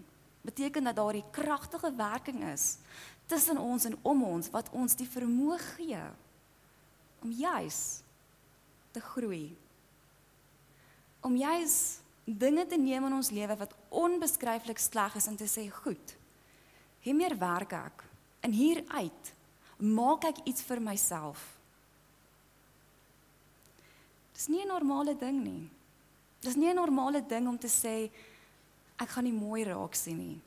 beteken 0.48 0.84
dat 0.84 0.96
daar 0.96 1.16
'n 1.16 1.32
kragtige 1.32 1.92
werking 1.96 2.44
is 2.54 2.78
tussen 3.26 3.58
ons 3.58 3.86
en 3.86 3.98
om 4.02 4.24
ons 4.24 4.50
wat 4.50 4.70
ons 4.70 4.96
die 4.96 5.10
vermoë 5.10 5.58
gee 5.76 6.04
om 7.22 7.32
juis 7.32 8.02
te 8.92 9.00
groei. 9.00 9.56
Om 11.28 11.36
juis 11.36 12.00
dinge 12.24 12.64
te 12.68 12.78
neem 12.80 13.06
in 13.10 13.16
ons 13.18 13.34
lewe 13.36 13.56
wat 13.60 13.74
onbeskryflik 13.92 14.80
sleg 14.80 15.16
is 15.20 15.28
en 15.28 15.36
te 15.36 15.48
sê, 15.48 15.68
"Goed. 15.70 16.16
Hiermeer 17.04 17.38
werk 17.38 17.74
ek." 17.74 18.04
En 18.42 18.52
hieruit 18.52 19.34
maak 19.78 20.24
ek 20.24 20.38
iets 20.46 20.62
vir 20.62 20.82
myself. 20.82 21.58
Dis 24.34 24.48
nie 24.48 24.64
'n 24.64 24.68
normale 24.68 25.18
ding 25.18 25.44
nie. 25.44 25.70
Dis 26.40 26.56
nie 26.56 26.70
'n 26.70 26.76
normale 26.76 27.26
ding 27.28 27.48
om 27.48 27.58
te 27.58 27.68
sê 27.68 28.10
ek 29.00 29.10
gaan 29.10 29.24
nie 29.24 29.34
mooi 29.34 29.64
raak 29.64 29.96
sien 29.96 30.18
nie. 30.18 30.42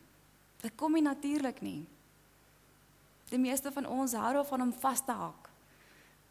Dit 0.62 0.76
kom 0.76 0.92
nie 0.92 1.02
natuurlik 1.02 1.60
nie. 1.62 1.86
Die 3.30 3.38
meeste 3.38 3.72
van 3.72 3.86
ons 3.86 4.12
hou 4.12 4.32
daarvan 4.32 4.62
om 4.62 4.72
vas 4.72 5.00
te 5.00 5.12
hak 5.12 5.50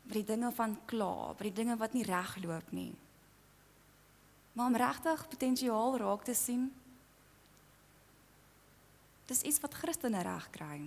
by 0.03 0.13
die 0.13 0.23
dinge 0.23 0.51
van 0.51 0.77
kla, 0.85 1.33
by 1.33 1.43
die 1.43 1.53
dinge 1.53 1.77
wat 1.77 1.93
nie 1.93 2.03
reg 2.03 2.43
loop 2.43 2.71
nie. 2.71 2.95
Maar 4.59 4.67
om 4.67 4.75
regtig 4.75 5.27
potensiaal 5.27 5.97
raak 5.97 6.23
te 6.23 6.33
sien, 6.33 6.65
dis 9.25 9.41
iets 9.41 9.59
wat 9.63 9.73
Christene 9.73 10.19
reg 10.21 10.49
kry. 10.51 10.79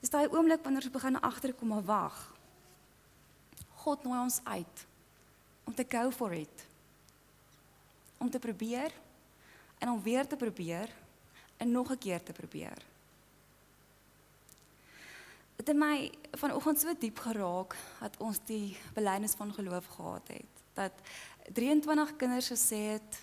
Dis 0.00 0.10
daai 0.10 0.26
oomblik 0.26 0.64
wanneer 0.66 0.88
ons 0.88 0.96
begin 0.96 1.20
agterkom 1.20 1.70
maar 1.70 1.84
wag. 1.86 2.16
God 3.84 4.02
nooi 4.02 4.18
ons 4.24 4.40
uit 4.42 4.82
om 5.70 5.74
te 5.74 5.86
go 5.88 6.10
for 6.10 6.34
it. 6.34 6.64
Om 8.18 8.30
te 8.30 8.42
probeer 8.42 8.90
en 9.78 9.94
om 9.94 10.02
weer 10.02 10.26
te 10.26 10.36
probeer 10.36 10.90
en 11.56 11.70
nog 11.70 11.94
'n 11.94 11.98
keer 11.98 12.22
te 12.22 12.32
probeer. 12.32 12.82
Dit 15.56 15.66
het 15.66 15.76
my 15.76 16.10
vanoggend 16.32 16.80
so 16.80 16.94
diep 16.98 17.18
geraak 17.18 17.76
dat 18.00 18.16
ons 18.18 18.44
die 18.44 18.76
belydenis 18.94 19.38
van 19.38 19.54
geloof 19.54 19.86
gehad 19.86 20.28
het. 20.28 20.63
Dat 20.74 20.92
23 21.52 22.16
kinders 22.16 22.50
gesê 22.50 22.96
het 22.96 23.20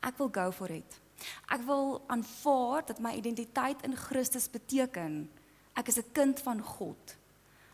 ek 0.00 0.18
wil 0.18 0.30
go 0.32 0.50
for 0.52 0.70
it. 0.70 1.00
Ek 1.48 1.62
wil 1.66 2.02
aanvaar 2.06 2.84
dat 2.86 3.00
my 3.00 3.14
identiteit 3.16 3.82
in 3.82 3.96
Christus 3.96 4.50
beteken 4.50 5.30
ek 5.74 5.88
is 5.88 5.98
'n 5.98 6.12
kind 6.12 6.40
van 6.40 6.60
God. 6.60 7.16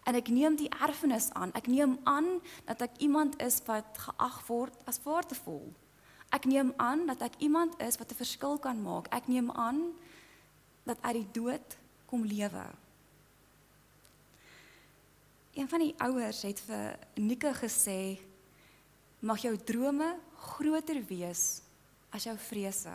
En 0.04 0.14
ek 0.14 0.28
neem 0.28 0.56
die 0.56 0.70
erfenis 0.80 1.30
aan. 1.32 1.52
Ek 1.52 1.66
neem 1.66 1.98
aan 2.04 2.40
dat 2.64 2.80
ek 2.80 2.96
iemand 2.98 3.42
is 3.42 3.60
wat 3.66 3.98
geag 3.98 4.46
word 4.46 4.74
as 4.84 5.02
waardevol. 5.02 5.72
Ek 6.30 6.44
neem 6.44 6.72
aan 6.76 7.06
dat 7.06 7.20
ek 7.20 7.36
iemand 7.38 7.74
is 7.82 7.98
wat 7.98 8.10
'n 8.10 8.22
verskil 8.22 8.58
kan 8.58 8.82
maak. 8.82 9.06
Ek 9.10 9.26
neem 9.26 9.50
aan 9.50 9.92
dat 10.82 10.98
uit 11.00 11.14
die 11.14 11.30
dood 11.32 11.76
kom 12.06 12.24
lewe. 12.24 12.64
Een 15.54 15.68
van 15.68 15.78
die 15.78 15.94
ouers 15.98 16.42
het 16.42 16.60
vir 16.60 16.98
Nika 17.14 17.52
gesê: 17.52 18.18
"Mag 19.20 19.42
jou 19.42 19.56
drome 19.56 20.16
groter 20.36 21.04
wees 21.08 21.62
as 22.10 22.24
jou 22.24 22.36
vrese." 22.36 22.92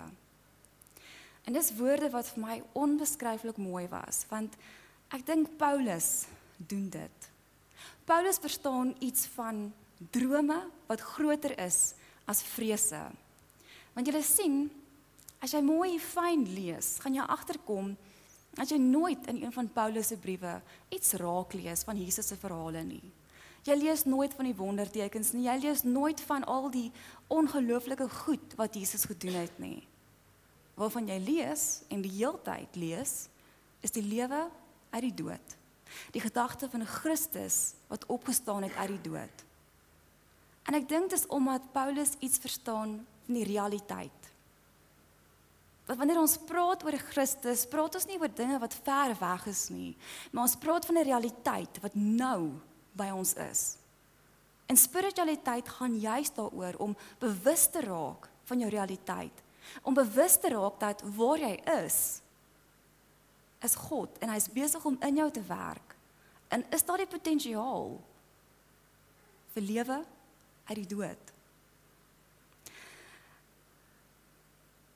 En 1.46 1.54
dis 1.54 1.76
woorde 1.78 2.10
wat 2.10 2.26
vir 2.26 2.42
my 2.44 2.64
onbeskryflik 2.74 3.58
mooi 3.58 3.88
was, 3.88 4.26
want 4.30 4.58
Ek 5.14 5.26
dink 5.26 5.54
Paulus 5.60 6.26
doen 6.58 6.88
dit. 6.90 7.30
Paulus 8.06 8.42
verstaan 8.42 8.96
iets 9.04 9.28
van 9.36 9.68
drome 10.14 10.58
wat 10.90 11.04
groter 11.16 11.54
is 11.62 11.94
as 12.30 12.42
vrese. 12.56 13.02
Want 13.94 14.10
jy 14.10 14.22
sien, 14.26 14.58
as 15.40 15.54
jy 15.54 15.62
mooi 15.66 16.00
fyn 16.02 16.46
lees, 16.56 16.96
gaan 17.04 17.18
jy 17.18 17.26
agterkom 17.30 17.94
as 18.60 18.72
jy 18.72 18.80
nooit 18.80 19.26
in 19.28 19.42
een 19.44 19.52
van 19.52 19.68
Paulus 19.68 20.10
se 20.14 20.18
briewe 20.18 20.58
iets 20.96 21.18
raak 21.20 21.54
lees 21.58 21.84
van 21.84 21.98
Jesus 22.00 22.30
se 22.32 22.38
verhale 22.40 22.86
nie. 22.88 23.04
Jy 23.66 23.76
lees 23.82 24.04
nooit 24.06 24.34
van 24.38 24.46
die 24.46 24.58
wondertekens 24.58 25.32
nie. 25.34 25.48
Jy 25.48 25.56
lees 25.64 25.82
nooit 25.84 26.22
van 26.28 26.44
al 26.46 26.70
die 26.74 26.92
ongelooflike 27.34 28.06
goed 28.26 28.54
wat 28.60 28.78
Jesus 28.78 29.08
gedoen 29.10 29.40
het 29.40 29.56
nie. 29.62 29.82
Waarvan 30.78 31.08
jy 31.10 31.18
lees 31.24 31.82
en 31.90 32.04
die 32.06 32.14
heeltyd 32.20 32.78
lees, 32.78 33.26
is 33.82 33.94
die 33.96 34.06
lewe 34.06 34.44
uit 34.92 35.02
die 35.08 35.16
dood. 35.24 35.58
Die 36.14 36.22
gedagte 36.22 36.70
van 36.70 36.86
Christus 36.86 37.74
wat 37.90 38.06
opgestaan 38.12 38.68
het 38.68 38.76
uit 38.76 38.94
die 38.98 39.10
dood. 39.10 39.44
En 40.66 40.78
ek 40.78 40.88
dink 40.90 41.10
dit 41.10 41.18
is 41.20 41.28
omdat 41.34 41.72
Paulus 41.74 42.16
iets 42.20 42.42
verstaan 42.42 43.00
van 43.26 43.38
die 43.40 43.48
realiteit. 43.50 44.30
Want 45.86 46.00
wanneer 46.02 46.20
ons 46.22 46.38
praat 46.50 46.84
oor 46.86 46.98
Christus, 47.12 47.66
praat 47.70 47.98
ons 47.98 48.08
nie 48.10 48.18
oor 48.22 48.32
dinge 48.34 48.58
wat 48.62 48.74
ver 48.86 49.14
weg 49.20 49.46
is 49.50 49.68
nie, 49.70 49.92
maar 50.32 50.48
ons 50.48 50.58
praat 50.58 50.86
van 50.86 50.98
'n 50.98 51.10
realiteit 51.10 51.82
wat 51.82 51.94
nou 51.94 52.58
by 52.98 53.12
ons 53.14 53.34
is. 53.46 53.64
En 54.66 54.78
spiritualiteit 54.78 55.70
gaan 55.78 56.00
juis 56.00 56.32
daaroor 56.34 56.78
om 56.82 56.98
bewus 57.22 57.68
te 57.70 57.84
raak 57.86 58.30
van 58.50 58.60
jou 58.60 58.70
realiteit, 58.70 59.44
om 59.82 59.94
bewus 59.94 60.40
te 60.40 60.50
raak 60.54 60.80
dat 60.80 61.04
waar 61.16 61.42
jy 61.42 61.54
is, 61.86 62.00
is 63.66 63.78
God 63.88 64.18
en 64.22 64.30
hy's 64.30 64.50
besig 64.54 64.84
om 64.86 64.98
in 65.06 65.22
jou 65.22 65.30
te 65.32 65.44
werk. 65.48 65.96
En 66.54 66.66
is 66.74 66.86
daar 66.86 67.02
die 67.02 67.10
potensiaal 67.10 67.96
vir 69.56 69.66
lewe 69.66 70.02
uit 70.66 70.78
die 70.78 70.90
dood? 70.90 71.32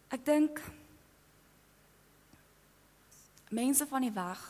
Ek 0.09 0.25
dink 0.25 0.61
mense 3.53 3.85
van 3.89 4.05
die 4.05 4.13
weg 4.13 4.41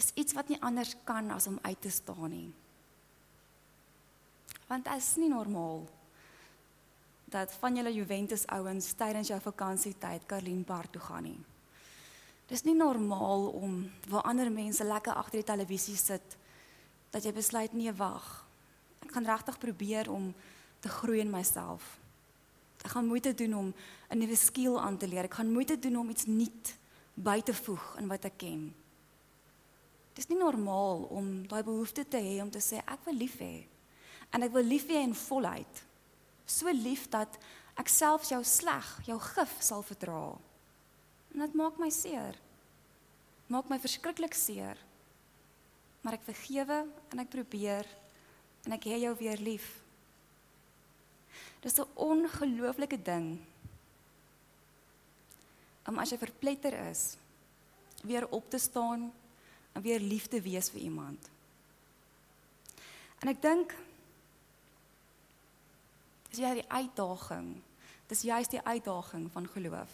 is 0.00 0.10
iets 0.16 0.34
wat 0.36 0.48
nie 0.48 0.60
anders 0.64 0.94
kan 1.04 1.30
as 1.30 1.46
om 1.46 1.58
uit 1.62 1.80
te 1.80 1.90
staan 1.92 2.32
nie. 2.32 2.48
Want 4.70 4.86
dit 4.86 4.96
is 4.96 5.14
nie 5.20 5.28
normaal 5.28 5.84
dat 7.30 7.52
van 7.62 7.76
julle 7.76 7.92
Juventus 7.94 8.46
ouens 8.50 8.92
tydens 8.98 9.30
jou 9.30 9.38
vakansietyd 9.40 10.26
Karlien 10.26 10.64
Park 10.64 10.92
toe 10.94 11.02
gaan 11.02 11.28
nie. 11.28 11.38
Dis 12.50 12.64
nie 12.66 12.74
normaal 12.74 13.46
om 13.54 13.84
waar 14.10 14.26
ander 14.26 14.50
mense 14.50 14.84
lekker 14.84 15.14
agter 15.14 15.38
die 15.38 15.50
televisie 15.52 15.96
sit 15.96 16.36
dat 17.14 17.26
jy 17.26 17.32
besluit 17.34 17.74
nee 17.74 17.92
wag. 17.94 18.26
Ek 19.04 19.14
gaan 19.14 19.28
regtig 19.28 19.58
probeer 19.62 20.10
om 20.10 20.32
te 20.82 20.90
groei 20.90 21.20
in 21.22 21.30
myself. 21.30 21.98
Ek 22.82 22.94
gaan 22.94 23.06
moeite 23.06 23.34
doen 23.34 23.54
om 23.54 23.74
'n 24.10 24.18
nuwe 24.18 24.36
skill 24.36 24.78
aan 24.78 24.96
te 24.96 25.06
leer. 25.06 25.24
Ek 25.24 25.34
gaan 25.34 25.52
moeite 25.52 25.78
doen 25.78 25.96
om 25.96 26.10
iets 26.10 26.26
nuut 26.26 26.76
by 27.14 27.40
te 27.40 27.54
voeg 27.54 27.96
in 27.98 28.08
wat 28.08 28.24
ek 28.24 28.38
ken. 28.38 28.74
Dit 30.14 30.24
is 30.24 30.30
nie 30.30 30.40
normaal 30.40 31.06
om 31.14 31.28
daai 31.48 31.62
behoefte 31.62 32.04
te 32.08 32.18
hê 32.18 32.40
om 32.42 32.50
te 32.50 32.62
sê 32.62 32.82
ek 32.82 33.06
wil 33.06 33.18
lief 33.20 33.38
hê. 33.40 33.64
En 34.34 34.42
ek 34.42 34.52
wil 34.54 34.66
lief 34.66 34.88
hê 34.90 35.02
in 35.04 35.14
volheid. 35.14 35.82
So 36.46 36.70
lief 36.74 37.06
dat 37.12 37.38
ek 37.78 37.88
self 37.88 38.26
jou 38.28 38.40
sleg, 38.44 38.86
jou 39.06 39.18
gif 39.22 39.54
sal 39.62 39.84
verdra. 39.86 40.34
En 41.34 41.44
dit 41.44 41.54
maak 41.58 41.78
my 41.78 41.90
seer. 41.94 42.38
Maak 43.50 43.70
my 43.70 43.78
verskriklik 43.82 44.34
seer. 44.34 44.78
Maar 46.02 46.18
ek 46.18 46.26
vergewe 46.26 46.82
en 47.12 47.22
ek 47.22 47.30
probeer 47.32 47.86
en 48.66 48.74
ek 48.76 48.90
hê 48.90 48.98
jou 49.04 49.14
weer 49.20 49.40
lief. 49.40 49.68
Dis 51.62 51.78
'n 51.78 51.88
ongelooflike 51.94 52.98
ding. 53.02 53.38
Om 55.86 55.98
as 55.98 56.10
jy 56.10 56.18
verpletter 56.18 56.74
is, 56.90 57.16
weer 58.02 58.26
op 58.28 58.50
te 58.50 58.58
staan 58.58 59.12
en 59.72 59.82
weer 59.82 60.00
lief 60.00 60.26
te 60.26 60.40
wees 60.42 60.70
vir 60.70 60.80
iemand. 60.80 61.30
En 63.20 63.28
ek 63.32 63.42
dink 63.42 63.74
dis 66.30 66.40
jy 66.42 66.54
die 66.60 66.68
uitdaging. 66.70 67.52
Dis 68.10 68.24
juist 68.26 68.54
die 68.54 68.62
uitdaging 68.62 69.28
van 69.34 69.46
geloof. 69.50 69.92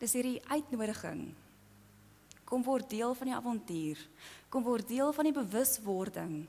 Dis 0.00 0.14
hierdie 0.16 0.40
uitnodiging. 0.48 1.28
Kom 2.48 2.64
word 2.66 2.88
deel 2.90 3.14
van 3.14 3.30
die 3.30 3.36
avontuur. 3.36 4.00
Kom 4.50 4.64
word 4.66 4.88
deel 4.88 5.12
van 5.14 5.28
die 5.28 5.36
bewuswording 5.36 6.40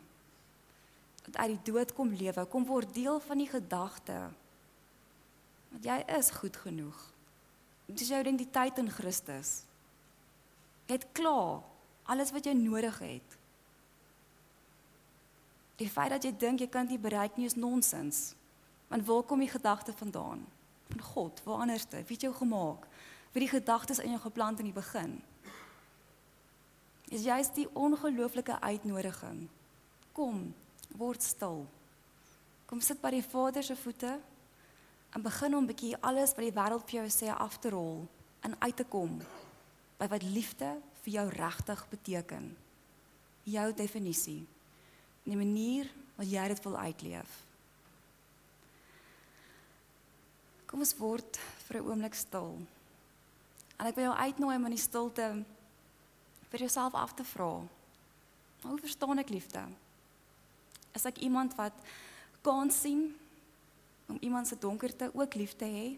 dat 1.22 1.38
uit 1.38 1.51
die 1.54 1.72
dood 1.74 1.92
kom 1.94 2.13
lewe, 2.18 2.46
kom 2.50 2.66
word 2.66 2.90
deel 2.96 3.20
van 3.22 3.38
die 3.38 3.50
gedagte 3.50 4.16
dat 5.72 5.86
jy 5.86 5.98
is 6.18 6.32
goed 6.42 6.58
genoeg. 6.63 6.98
Dit 7.86 8.01
is 8.01 8.10
jou 8.12 8.20
identiteit 8.20 8.80
in 8.82 8.90
Christus. 8.92 9.62
Jy 10.91 10.98
het 10.98 11.12
klaar 11.15 11.62
alles 12.12 12.33
wat 12.36 12.43
jy 12.43 12.51
nodig 12.51 12.98
het. 13.00 13.36
Die 15.79 15.88
feit 15.88 16.12
dat 16.12 16.25
jy 16.27 16.33
dink 16.36 16.60
jy 16.60 16.67
kan 16.67 16.89
dit 16.89 17.00
bereik 17.00 17.38
nie 17.39 17.48
is 17.48 17.55
nonsens. 17.55 18.33
Want 18.89 19.05
waar 19.07 19.24
kom 19.24 19.39
die 19.39 19.48
gedagte 19.48 19.93
vandaan? 19.95 20.41
Van 20.89 21.03
God, 21.13 21.39
waar 21.45 21.62
anderste? 21.63 22.01
Wie 22.03 22.17
het 22.17 22.25
jou 22.27 22.33
gemaak? 22.36 22.83
Wie 23.31 23.45
die 23.45 23.53
gedagtes 23.53 24.01
in 24.03 24.12
jou 24.12 24.19
geplant 24.19 24.60
in 24.60 24.67
die 24.67 24.75
begin? 24.75 25.13
Is 27.07 27.24
juist 27.24 27.55
die 27.55 27.69
ongelooflike 27.71 28.60
uitnodiging. 28.60 29.45
Kom, 30.12 30.50
word 31.00 31.24
stil. 31.24 31.63
Kom 32.67 32.83
sit 32.83 33.00
by 33.00 33.13
die 33.15 33.24
Vader 33.24 33.63
se 33.63 33.79
voete 33.79 34.17
en 35.15 35.24
begin 35.24 35.55
om 35.55 35.63
'n 35.63 35.71
bietjie 35.71 35.95
alles 36.01 36.36
wat 36.36 36.43
die 36.43 36.57
wêreld 36.60 36.83
vir 36.83 37.00
jou 37.00 37.07
sê 37.07 37.31
af 37.31 37.60
te 37.60 37.69
rol 37.69 38.07
en 38.41 38.55
uit 38.60 38.75
te 38.75 38.83
kom 38.83 39.21
by 40.01 40.08
wat 40.10 40.25
liefde 40.25 40.74
vir 41.03 41.13
jou 41.13 41.27
regtig 41.29 41.81
beteken. 41.91 42.50
Jou 43.46 43.67
definisie. 43.77 44.41
Die 45.25 45.38
manier 45.38 45.89
wat 46.17 46.29
jy 46.29 46.48
dit 46.50 46.62
wil 46.65 46.77
uitleef. 46.81 47.36
Kom 50.65 50.81
ons 50.81 50.96
word 50.98 51.38
vir 51.67 51.81
'n 51.81 51.86
oomblik 51.86 52.15
stil. 52.15 52.58
En 53.77 53.86
ek 53.86 53.96
wil 53.96 54.10
jou 54.10 54.17
uitnooi 54.17 54.55
om 54.55 54.65
in 54.65 54.77
die 54.77 54.88
stilte 54.89 55.46
vir 56.50 56.60
jouself 56.60 56.93
af 56.93 57.13
te 57.13 57.24
vra. 57.24 57.62
Hoe 58.62 58.79
verstaan 58.79 59.20
ek 59.20 59.29
liefde? 59.29 59.62
Is 60.93 61.05
ek 61.05 61.17
iemand 61.17 61.55
wat 61.55 61.74
kan 62.41 62.72
sien 62.72 63.15
om 64.08 64.17
iemand 64.22 64.48
se 64.48 64.58
donkerte 64.58 65.12
ook 65.13 65.34
lief 65.34 65.55
te 65.55 65.65
hê? 65.65 65.98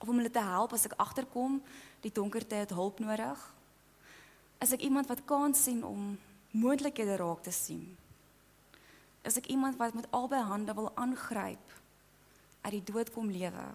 Of 0.00 0.08
om 0.08 0.16
hulle 0.16 0.32
te 0.32 0.42
help 0.42 0.72
as 0.72 0.86
ek 0.88 0.96
agterkom 0.96 1.58
die 2.00 2.12
donkerte 2.12 2.56
het 2.62 2.72
hulp 2.72 3.02
nodig? 3.04 3.40
Is 4.64 4.72
ek 4.72 4.84
iemand 4.88 5.08
wat 5.12 5.24
kan 5.28 5.54
sien 5.54 5.84
om 5.84 6.16
moontlikhede 6.56 7.18
raak 7.20 7.44
te 7.44 7.52
sien? 7.52 7.84
Is 9.28 9.36
ek 9.36 9.50
iemand 9.52 9.76
wat 9.76 9.94
met 9.94 10.08
albei 10.16 10.40
hande 10.40 10.72
wil 10.74 10.88
aangryp 10.96 11.76
uit 12.64 12.72
die 12.72 12.84
dood 12.92 13.12
kom 13.12 13.28
lewe? 13.28 13.66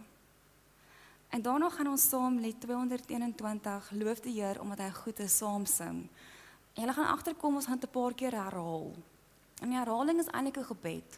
En 1.29 1.41
daarna 1.45 1.69
gaan 1.69 1.93
ons 1.93 2.09
saam 2.09 2.39
lied 2.41 2.57
221 2.61 3.91
loof 4.01 4.21
die 4.25 4.41
Here 4.41 4.61
omdat 4.61 4.81
hy 4.81 4.91
goed 4.97 5.19
is 5.19 5.37
saam 5.37 5.65
sing. 5.69 6.05
En 6.73 6.87
jy 6.87 6.93
gaan 6.93 7.13
agterkom 7.13 7.55
ons 7.55 7.65
gaan 7.69 7.79
dit 7.79 7.89
'n 7.89 7.93
paar 7.93 8.13
keer 8.13 8.33
herhaal. 8.33 8.93
En 9.61 9.69
die 9.69 9.77
herhaling 9.77 10.19
is 10.19 10.33
eintlik 10.33 10.57
'n 10.57 10.71
gebed. 10.73 11.09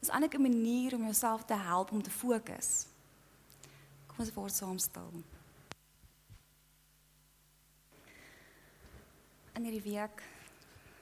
Dit 0.00 0.02
is 0.02 0.08
eintlik 0.08 0.34
'n 0.34 0.42
manier 0.42 0.94
om 0.94 1.02
jouself 1.02 1.44
te 1.44 1.54
help 1.54 1.92
om 1.92 2.02
te 2.02 2.10
fokus. 2.10 2.86
Kom 4.14 4.22
ons 4.22 4.34
word 4.36 4.54
saam 4.54 4.76
stil. 4.78 5.08
In 9.58 9.66
hierdie 9.66 9.82
week 9.82 10.22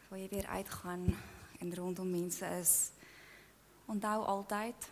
waar 0.08 0.16
jy 0.16 0.30
weer 0.32 0.48
uitgaan 0.48 1.04
en 1.60 1.74
rondom 1.76 2.08
mense 2.08 2.48
is, 2.56 2.72
onthou 3.84 4.24
altyd 4.32 4.88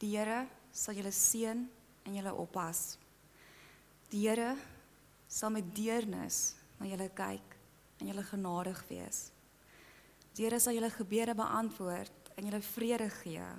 die 0.00 0.14
Here 0.14 0.46
sal 0.72 0.96
julle 0.96 1.12
seën 1.12 1.60
en 2.08 2.16
julle 2.16 2.32
oppas. 2.40 2.96
Die 4.08 4.24
Here 4.24 4.54
sal 5.28 5.52
met 5.52 5.68
deernis 5.76 6.54
na 6.80 6.88
julle 6.88 7.12
kyk 7.12 7.58
en 8.00 8.14
julle 8.14 8.24
genadig 8.32 8.80
wees. 8.88 9.26
Die 10.32 10.48
Here 10.48 10.56
sal 10.56 10.72
julle 10.72 10.88
gebede 10.96 11.36
beantwoord 11.36 12.32
en 12.38 12.48
julle 12.48 12.64
vrede 12.72 13.12
gee. 13.20 13.50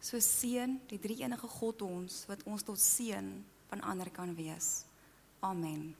So 0.00 0.20
seën 0.22 0.78
die 0.90 1.00
drie 1.02 1.20
enige 1.22 1.48
God 1.58 1.82
ons 1.82 2.24
wat 2.30 2.42
ons 2.46 2.62
tot 2.62 2.80
seën 2.80 3.30
van 3.70 3.80
ander 3.82 4.10
kan 4.10 4.34
wees. 4.36 4.84
Amen. 5.40 5.94